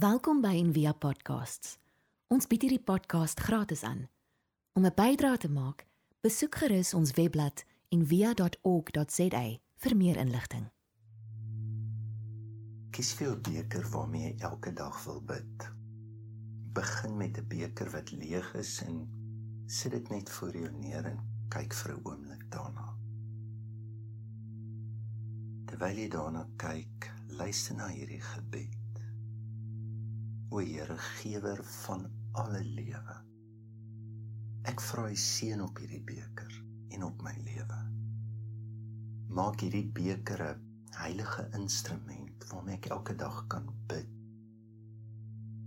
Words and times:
Welkom 0.00 0.38
by 0.40 0.54
Envia 0.56 0.94
Podcasts. 0.96 1.74
Ons 2.32 2.46
bied 2.48 2.62
hierdie 2.64 2.80
podcast 2.80 3.40
gratis 3.44 3.82
aan. 3.84 4.06
Om 4.72 4.86
'n 4.86 4.94
bydrae 4.96 5.36
te 5.36 5.50
maak, 5.52 5.84
besoek 6.24 6.54
gerus 6.56 6.94
ons 6.94 7.12
webblad 7.18 7.64
en 7.88 8.06
via.org.za 8.06 9.42
vir 9.76 9.96
meer 9.96 10.16
inligting. 10.16 10.70
Kies 12.90 13.12
vir 13.12 13.28
'n 13.34 13.42
beker 13.42 13.84
waarmee 13.90 14.22
jy 14.22 14.34
elke 14.38 14.72
dag 14.72 15.04
wil 15.04 15.20
bid. 15.20 15.68
Begin 16.72 17.16
met 17.16 17.36
'n 17.36 17.48
beker 17.48 17.90
wat 17.90 18.10
leeg 18.10 18.54
is 18.54 18.82
en 18.82 19.08
sit 19.66 19.92
dit 19.92 20.08
net 20.08 20.30
voor 20.30 20.56
jou 20.56 20.72
neer 20.72 21.04
en 21.04 21.18
kyk 21.48 21.74
vir 21.74 21.92
'n 21.92 22.00
oomblik 22.04 22.50
daarna. 22.50 22.96
Terwyl 25.66 25.96
jy 25.96 26.08
daarna 26.08 26.48
kyk, 26.56 27.12
luister 27.28 27.74
na 27.74 27.88
hierdie 27.88 28.22
gebed. 28.22 28.79
O 30.52 30.58
Here, 30.58 30.98
gewer 30.98 31.60
van 31.64 32.08
alle 32.32 32.60
lewe. 32.64 33.16
Ek 34.66 34.80
vra 34.82 35.04
U 35.06 35.14
seën 35.14 35.60
op 35.62 35.78
hierdie 35.78 36.00
beker 36.02 36.56
en 36.96 37.04
op 37.06 37.22
my 37.22 37.36
lewe. 37.46 37.78
Maak 39.38 39.62
hierdie 39.62 39.86
beker 39.94 40.42
'n 40.48 40.64
heilige 40.96 41.44
instrument 41.60 42.48
waarmee 42.50 42.80
ek 42.80 42.90
elke 42.96 43.14
dag 43.14 43.38
kan 43.46 43.70
bid. 43.86 44.10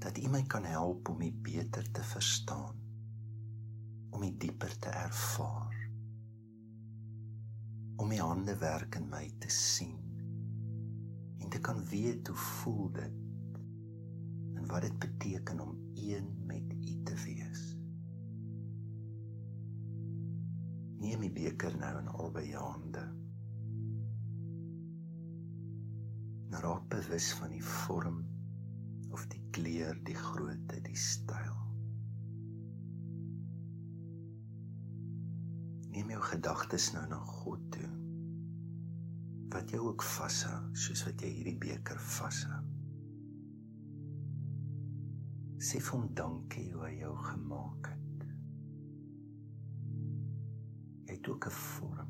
Dat 0.03 0.19
U 0.19 0.27
my 0.35 0.43
kan 0.43 0.67
help 0.67 1.13
om 1.15 1.21
U 1.21 1.31
beter 1.31 1.91
te 1.91 2.03
verstaan, 2.03 2.75
om 4.11 4.23
U 4.23 4.35
dieper 4.37 4.79
te 4.79 4.89
ervaar. 4.89 5.89
Om 7.95 8.11
U 8.11 8.19
hande 8.19 8.57
werk 8.57 8.99
in 8.99 9.09
my 9.09 9.31
te 9.39 9.49
sien 9.49 9.99
en 11.39 11.49
te 11.49 11.59
kan 11.59 11.85
weet 11.85 12.27
hoe 12.27 12.37
voel 12.37 12.91
dit 12.91 13.22
en 14.63 14.69
wat 14.69 14.81
dit 14.81 14.99
beteken 14.99 15.59
om 15.59 15.77
een 15.93 16.45
met 16.45 16.73
U 16.73 17.03
te 17.03 17.15
wees. 17.25 17.63
Neem 21.03 21.25
die 21.25 21.31
beker 21.35 21.75
nou 21.77 21.97
in 21.99 22.07
albei 22.07 22.45
jou 22.47 22.63
hande. 22.63 23.03
Nou 26.53 26.61
raak 26.63 26.85
bewus 26.93 27.33
van 27.41 27.51
die 27.51 27.63
vorm 27.63 28.21
of 29.11 29.25
die 29.33 29.41
kleur, 29.51 29.99
die 30.07 30.15
grootte, 30.15 30.79
die 30.85 30.97
styl. 30.97 31.59
Neem 35.91 36.15
jou 36.15 36.21
gedagtes 36.29 36.93
nou 36.95 37.03
na 37.11 37.19
God 37.41 37.67
toe. 37.75 37.89
Wat 39.53 39.75
jou 39.75 39.89
ook 39.89 40.07
vashou, 40.15 40.61
soos 40.71 41.03
wat 41.05 41.21
jy 41.21 41.33
hierdie 41.35 41.59
beker 41.67 41.99
vashou. 42.15 42.63
Sê 45.63 45.79
vir 45.79 45.93
hom 45.95 46.07
dankie 46.19 46.65
hoe 46.73 46.81
hy 46.83 46.95
jou 46.99 47.13
gemaak 47.23 47.87
het. 47.87 48.23
Jy 51.07 51.15
het 51.15 51.29
ook 51.31 51.45
'n 51.47 51.55
vorm. 51.57 52.09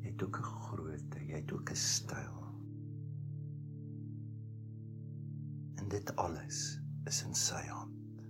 Jy 0.00 0.08
het 0.08 0.24
ook 0.26 0.38
'n 0.40 0.48
grootte, 0.64 1.20
jy 1.28 1.38
het 1.38 1.52
ook 1.52 1.70
'n 1.70 1.82
styl. 1.82 2.40
En 5.78 5.88
dit 5.88 6.16
alles 6.16 6.82
is 7.06 7.22
in 7.22 7.34
sy 7.34 7.62
hand. 7.66 8.26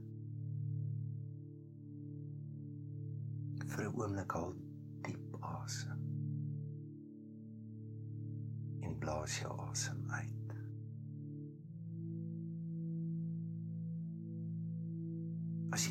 Vir 3.72 3.88
'n 3.88 3.96
oomblik 3.96 4.32
haal 4.32 4.54
diep 5.08 5.36
asem. 5.40 6.04
En 8.82 8.98
blaas 8.98 9.40
jou 9.40 9.60
asem 9.70 10.10
uit. 10.10 10.41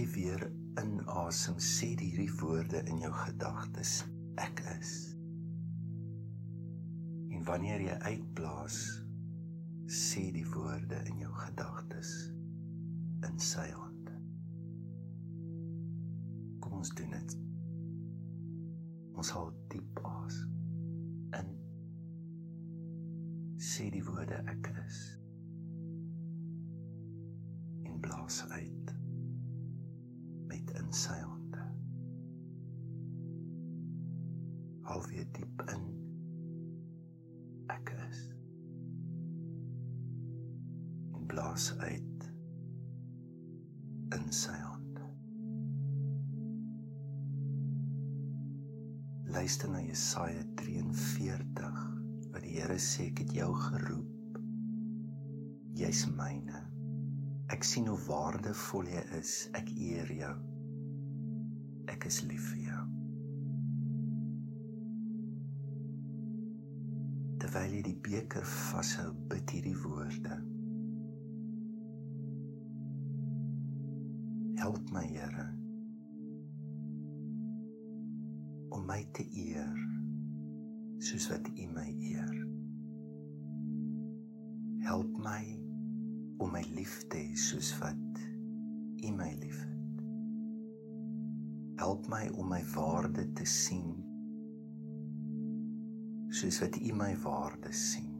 Jy 0.01 0.07
weer 0.15 0.43
inasem, 0.81 1.57
sê 1.61 1.91
hierdie 1.99 2.31
woorde 2.39 2.81
in 2.89 3.01
jou 3.03 3.11
gedagtes: 3.13 4.01
Ek 4.41 4.61
is. 4.79 4.93
En 7.31 7.43
wanneer 7.45 7.83
jy 7.85 7.97
uitblaas, 8.07 8.77
sê 9.85 10.29
die 10.33 10.45
woorde 10.55 11.01
in 11.11 11.21
jou 11.21 11.31
gedagtes 11.37 12.13
in 13.27 13.37
sy 13.41 13.67
hande. 13.75 14.15
Kom 16.63 16.79
ons 16.79 16.93
doen 16.97 17.13
dit. 17.13 17.35
Ons 19.21 19.33
haal 19.35 19.51
diep 19.73 20.01
asem 20.07 20.55
in. 21.37 21.51
Sê 23.61 23.91
die 23.93 24.05
woorde 24.07 24.41
ek 24.49 24.71
is. 24.87 25.03
En 27.85 28.01
blaas 28.01 28.41
uit 28.49 29.00
sy 30.95 31.15
hande. 31.15 31.63
Hou 34.89 34.99
weer 35.07 35.27
diep 35.37 35.63
in. 35.71 35.85
Ek 37.71 37.93
is. 38.09 38.25
En 41.15 41.25
blaas 41.31 41.71
uit 41.79 42.27
in 44.17 44.27
sy 44.35 44.57
hande. 44.59 45.07
Luister 49.31 49.71
na 49.71 49.79
Jesaja 49.85 50.43
43 50.59 51.71
wat 52.33 52.43
die 52.43 52.57
Here 52.59 52.75
sê 52.79 53.07
ek 53.13 53.23
het 53.23 53.35
jou 53.39 53.51
geroep. 53.69 54.39
Jy's 55.79 56.03
myne. 56.11 56.65
Ek 57.51 57.63
sien 57.67 57.87
hoe 57.87 57.99
waardevol 58.09 58.91
jy 58.91 59.03
is. 59.23 59.35
Ek 59.55 59.71
eer 59.71 60.11
jou. 60.19 60.35
Ek 61.89 62.05
is 62.05 62.21
lief 62.27 62.51
vir 62.51 62.61
jou. 62.67 62.83
Terwyl 67.41 67.73
jy 67.73 67.81
die 67.87 67.97
beker 68.05 68.45
vashou, 68.45 69.09
bid 69.31 69.55
hierdie 69.55 69.77
woorde. 69.81 70.37
Help 74.61 74.91
my, 74.93 75.07
Here, 75.09 75.47
om 78.71 78.85
my 78.85 79.01
te 79.17 79.25
eer 79.33 79.73
soos 81.01 81.27
wat 81.31 81.49
U 81.49 81.67
my 81.73 81.87
eer. 82.11 82.37
Help 84.85 85.17
my 85.17 85.41
om 86.41 86.53
my 86.53 86.61
lief 86.75 87.01
te 87.09 87.25
hê 87.25 87.35
soos 87.37 87.73
wat 87.81 88.25
U 89.01 89.13
my 89.17 89.33
liefhet. 89.41 89.80
Help 91.81 92.05
my 92.13 92.27
om 92.37 92.51
my 92.53 92.61
waarde 92.75 93.23
te 93.33 93.45
sien 93.49 93.95
soos 96.31 96.59
wat 96.61 96.77
U 96.77 96.91
my 96.93 97.15
waarde 97.23 97.71
sien. 97.73 98.11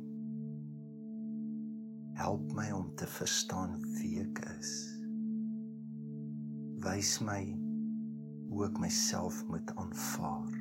Help 2.17 2.53
my 2.57 2.71
om 2.71 2.89
te 2.95 3.07
verstaan 3.07 3.77
wie 3.99 4.17
ek 4.23 4.41
is. 4.57 4.71
Wys 6.83 7.11
my 7.23 7.39
hoe 8.49 8.65
ek 8.67 8.81
myself 8.81 9.43
moet 9.47 9.75
aanvaar. 9.77 10.57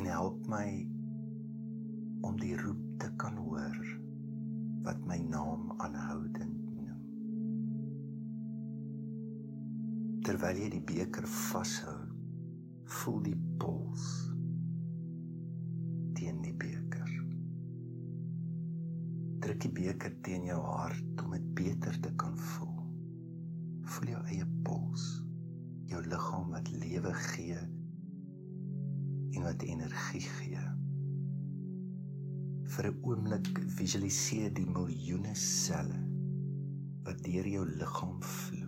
En 0.00 0.08
help 0.08 0.48
my 0.50 0.66
om 2.26 2.40
die 2.40 2.56
roep 2.64 2.82
te 3.04 3.12
kan 3.20 3.36
hoor 3.44 3.84
wat 4.88 5.04
my 5.06 5.20
naam 5.28 5.70
aanhoudend 5.76 6.59
Terwyl 10.30 10.60
jy 10.62 10.68
die 10.70 10.84
beker 10.86 11.24
vashou, 11.26 11.96
voel 13.00 13.16
die 13.24 13.38
pols 13.58 14.04
teen 16.14 16.38
die 16.44 16.52
beker. 16.54 17.10
Druk 19.42 19.58
die 19.64 19.72
beker 19.80 20.14
teen 20.22 20.46
jou 20.46 20.60
hart 20.68 21.24
om 21.24 21.34
dit 21.34 21.50
beter 21.58 21.98
te 22.06 22.14
kan 22.22 22.38
voel. 22.52 22.78
Voel 23.90 24.12
jou 24.12 24.22
eie 24.36 24.46
pols, 24.68 25.08
jou 25.90 26.04
liggaam 26.06 26.54
wat 26.54 26.70
lewe 26.78 27.16
gee 27.32 27.58
en 29.34 29.50
wat 29.50 29.66
energie 29.66 30.22
gee 30.38 30.64
vir 32.70 32.92
'n 32.92 33.02
oomblik 33.02 33.64
visualiseer 33.82 34.54
die 34.54 34.70
miljoene 34.78 35.34
selle 35.34 35.98
wat 37.02 37.18
deur 37.26 37.54
jou 37.58 37.66
liggaam 37.66 38.22
vloei. 38.22 38.59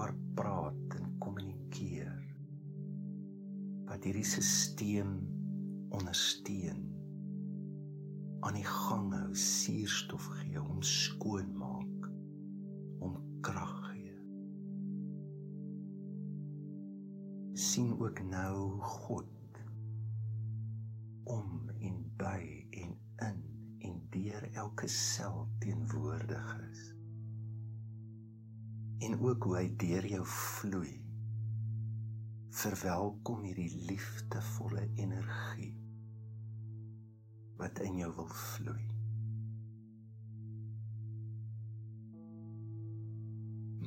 Mekaar 0.00 0.14
praat 0.34 0.94
en 0.96 1.18
kommunikeer. 1.18 2.14
Wat 3.84 4.04
hierdie 4.04 4.24
stelsel 4.24 5.10
ondersteun 5.92 6.86
aan 8.40 8.56
die 8.56 8.64
gang 8.64 9.10
hou, 9.12 9.34
suurstof 9.36 10.24
gee, 10.38 10.62
om 10.62 10.80
skoon 10.80 11.50
maak, 11.58 12.08
om 13.04 13.18
krag 13.44 13.76
gee. 13.90 14.16
sien 17.60 17.92
ook 18.00 18.22
nou 18.24 18.80
God 18.80 19.60
om 21.28 21.68
en 21.84 22.00
by 22.16 22.40
elke 24.56 24.88
sel 24.88 25.44
teenwoordig 25.60 26.56
is. 26.70 26.88
En 29.00 29.20
ook 29.20 29.44
hoe 29.48 29.56
hy 29.56 29.68
deur 29.80 30.06
jou 30.06 30.24
vloei. 30.28 30.96
Verwelkom 32.60 33.44
hierdie 33.46 33.70
liefdevolle 33.88 34.88
energie 35.00 35.72
wat 37.60 37.80
in 37.84 37.98
jou 38.00 38.08
wil 38.16 38.28
vloei. 38.32 38.86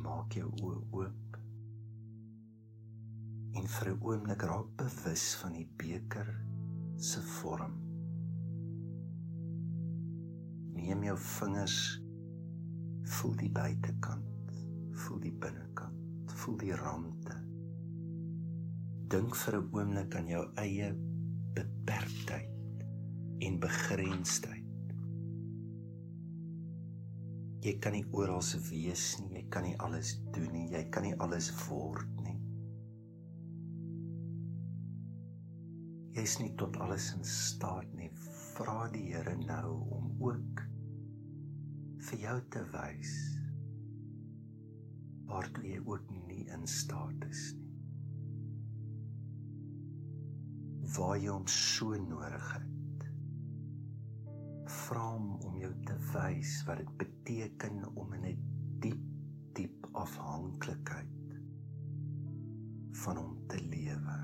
Maak 0.03 0.35
jou 0.37 0.49
oë 0.61 0.81
oop. 0.99 1.37
En 3.57 3.67
vir 3.75 3.89
'n 3.93 4.01
oomblik 4.01 4.45
raak 4.49 4.69
bewus 4.77 5.25
van 5.41 5.53
die 5.57 5.69
beker 5.77 6.29
se 6.97 7.21
vorm. 7.21 7.73
Neem 10.73 11.03
jou 11.03 11.17
vingers 11.17 11.79
voel 13.15 13.35
die 13.35 13.51
buitekant, 13.51 14.32
voel 14.93 15.19
die 15.23 15.33
binnekant, 15.45 16.33
voel 16.41 16.57
die 16.61 16.75
rande. 16.77 17.37
Dink 19.13 19.35
vir 19.35 19.57
'n 19.59 19.69
oomblik 19.77 20.15
aan 20.15 20.27
jou 20.27 20.43
eie 20.57 20.93
beperktheid 21.53 22.83
en 23.47 23.59
begrensdheid. 23.59 24.93
Jy 27.63 27.73
kan 27.79 27.93
nie 27.95 28.05
oral 28.11 28.41
se 28.41 28.59
wees 28.69 29.19
nie, 29.19 29.37
jy 29.37 29.45
kan 29.49 29.63
nie 29.63 29.77
alles 29.77 30.17
doen 30.35 30.51
nie, 30.51 30.69
jy 30.71 30.83
kan 30.89 31.03
nie 31.03 31.15
alles 31.15 31.51
word 31.67 32.09
nie. 32.23 32.39
Jy 36.13 36.21
is 36.21 36.39
nie 36.39 36.51
tot 36.55 36.77
alles 36.77 37.13
in 37.15 37.23
staat 37.23 37.93
nie. 37.93 38.09
Vra 38.53 38.89
die 38.93 39.13
Here 39.13 39.37
nou 39.37 39.79
om 39.97 40.11
ook 40.21 40.65
vir 42.09 42.19
jou 42.19 42.41
te 42.49 42.61
wys 42.73 43.42
waartoe 45.29 45.65
jy 45.67 45.79
ook 45.85 46.09
nie 46.27 46.45
in 46.53 46.67
staat 46.67 47.25
is 47.29 47.43
nie. 47.57 47.71
Waar 50.93 51.17
jy 51.17 51.31
hom 51.31 51.47
so 51.49 51.95
nodig 51.97 52.49
het. 52.53 53.07
Vra 54.83 55.05
hom 55.15 55.31
om 55.47 55.57
jou 55.61 55.71
te 55.87 55.95
wys 56.11 56.53
wat 56.67 56.83
dit 56.83 56.93
beteken 57.01 57.81
om 57.95 58.13
in 58.19 58.25
'n 58.31 58.37
diep 58.85 59.03
diep 59.57 59.87
afhanklikheid 59.91 61.35
van 63.03 63.17
hom 63.17 63.37
te 63.47 63.61
lewe. 63.61 64.17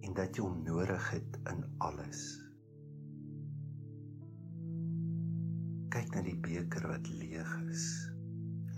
En 0.00 0.14
dat 0.14 0.36
jy 0.36 0.42
hom 0.42 0.62
nodig 0.62 1.10
het 1.10 1.40
in 1.52 1.64
alles. 1.78 2.22
Kyk 5.88 6.14
na 6.14 6.22
die 6.22 6.40
beker 6.40 6.88
wat 6.88 7.08
leeg 7.08 7.52
is 7.68 8.17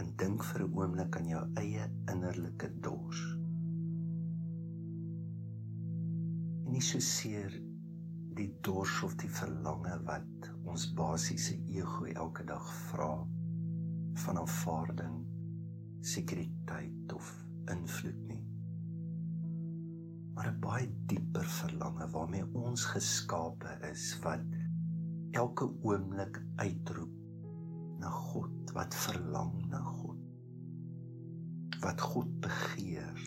en 0.00 0.14
dink 0.16 0.44
vir 0.52 0.66
'n 0.66 0.72
oomblik 0.72 1.20
aan 1.20 1.28
jou 1.28 1.44
eie 1.64 1.90
innerlike 2.12 2.72
dors 2.80 3.20
en 6.70 6.76
nie 6.76 6.82
so 6.86 7.02
seer 7.02 7.54
die 8.38 8.46
dors 8.62 9.00
of 9.02 9.16
die 9.18 9.28
verlange 9.34 9.96
wat 10.06 10.46
ons 10.70 10.84
basiese 10.94 11.56
ego 11.74 12.06
elke 12.12 12.44
dag 12.46 12.68
vra 12.90 13.08
van 14.22 14.38
aanvaarding, 14.38 15.16
sekuriteit 16.12 17.14
of 17.16 17.32
invloed 17.74 18.20
nie. 18.28 18.38
Maar 20.36 20.52
'n 20.52 20.60
baie 20.60 20.86
dieper 21.10 21.50
verlange 21.58 22.06
waarmee 22.14 22.46
ons 22.54 22.84
geskape 22.94 23.74
is 23.90 24.06
wat 24.22 24.46
elke 25.42 25.66
oomblik 25.82 26.38
uitroep 26.62 27.19
na 28.00 28.10
God, 28.10 28.72
wat 28.76 28.96
verlang 29.06 29.54
na 29.70 29.82
God. 29.84 30.18
Wat 31.80 32.00
God 32.00 32.32
begeer. 32.44 33.26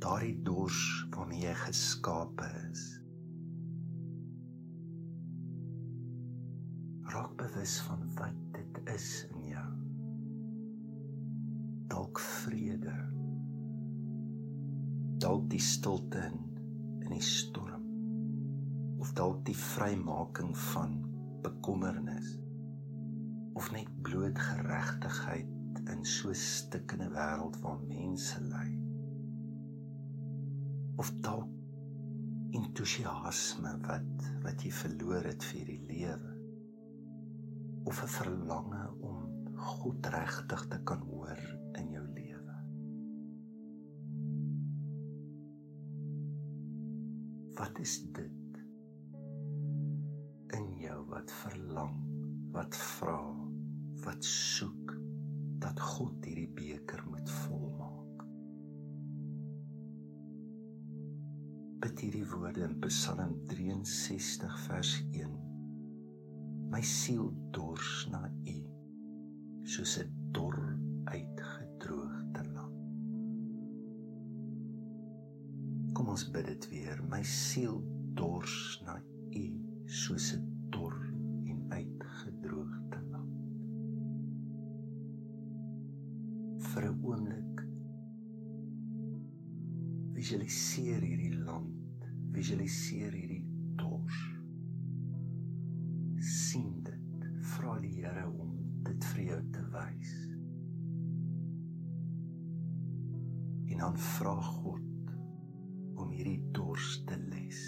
Daardie 0.00 0.38
dors 0.46 0.80
waarmee 1.14 1.44
jy 1.44 1.54
geskape 1.66 2.48
is. 2.70 2.88
raak 7.10 7.36
bewus 7.36 7.80
van 7.80 8.02
wat 8.14 8.36
dit 8.54 8.80
is 8.94 9.06
in 9.34 9.46
jou. 9.50 9.70
Dalk 11.90 12.20
vrede. 12.22 12.94
Dalk 15.20 15.48
die 15.50 15.62
stilte 15.62 16.22
in 16.30 16.38
in 17.00 17.16
die 17.16 17.24
storm. 17.24 17.86
Of 19.02 19.12
dalk 19.18 19.42
die 19.48 19.56
vrymaking 19.56 20.52
van 20.70 20.94
bekommernis. 21.42 22.36
Of 23.52 23.70
net 23.72 23.88
bloot 24.02 24.38
geregtigheid 24.38 25.48
in 25.90 26.04
so 26.04 26.28
'n 26.28 26.34
stikkende 26.34 27.08
wêreld 27.10 27.60
waar 27.60 27.80
mense 27.88 28.40
ly. 28.40 28.68
Of 30.96 31.12
dalk 31.20 31.48
entoesiasme 32.50 33.76
wat 33.86 34.28
wat 34.42 34.62
jy 34.64 34.72
verloor 34.74 35.24
het 35.24 35.44
vir 35.44 35.64
die 35.66 35.82
lewe 35.86 36.32
of 37.84 38.02
'n 38.02 38.12
verlange 38.16 38.82
om 39.00 39.18
God 39.56 40.06
regtig 40.06 40.66
te 40.68 40.78
kan 40.84 41.00
hoor 41.00 41.40
in 41.72 41.90
jou 41.90 42.06
lewe. 42.06 42.56
Wat 47.54 47.78
is 47.78 48.12
dit 48.12 48.60
in 50.56 50.68
jou 50.80 51.04
wat 51.06 51.32
verlang, 51.42 52.09
wat 52.52 52.76
vra, 52.76 53.20
wat 54.04 54.24
soek 54.24 54.94
dat 55.62 55.80
God 55.80 56.24
hierdie 56.24 56.50
beker 56.56 57.04
moet 57.10 57.30
volmaak? 57.44 58.24
Bid 61.80 62.02
hierdie 62.04 62.26
woorde 62.32 62.66
in 62.66 62.76
Psalm 62.84 63.38
63 63.48 64.58
vers 64.66 64.96
1 65.12 65.38
My 66.70 66.82
siel 66.86 67.32
dors 67.50 68.06
na 68.12 68.28
U 68.46 68.58
soos 69.66 69.96
'n 69.98 70.10
dor 70.36 70.58
uitgedroogde 71.04 72.44
land. 72.54 72.78
Kom 75.92 76.08
ons 76.14 76.24
bid 76.30 76.46
dit 76.46 76.68
weer. 76.70 77.02
My 77.10 77.22
siel 77.22 77.82
dors 78.14 78.82
na 78.86 79.00
U 79.34 79.44
soos 79.86 80.32
'n 80.36 80.49
Die 97.80 97.92
Here 97.96 98.26
om 98.28 98.52
dit 98.84 99.04
vir 99.12 99.22
jou 99.24 99.38
te 99.54 99.62
wys. 99.72 100.14
En 103.70 103.84
dan 103.84 103.96
vra 104.16 104.34
God 104.44 105.14
om 106.00 106.10
hierdie 106.12 106.40
dors 106.56 106.98
te 107.08 107.16
les. 107.30 107.60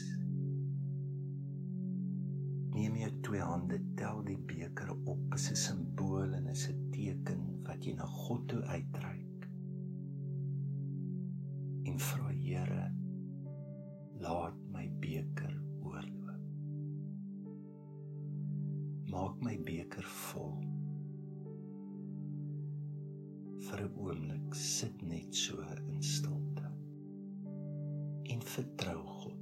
Neem 2.72 2.96
jou 2.96 3.10
twee 3.28 3.44
hande, 3.44 3.78
tel 4.00 4.22
die 4.24 4.38
beker 4.48 4.94
op 4.96 5.36
as 5.36 5.50
'n 5.50 5.56
simbool 5.56 6.32
en 6.38 6.48
as 6.48 6.68
'n 6.68 6.90
teken 6.92 7.42
wat 7.66 7.84
jy 7.84 7.94
na 7.94 8.06
God 8.06 8.48
toe 8.48 8.62
uitreik. 8.62 9.11
Beker 19.92 20.08
vol. 20.08 20.54
Vir 23.66 23.80
'n 23.84 23.96
oomblik 23.96 24.54
sit 24.54 25.02
net 25.02 25.34
so 25.34 25.60
in 25.86 26.00
stilte. 26.02 26.68
En 28.32 28.40
vertrou 28.54 29.02
God 29.20 29.41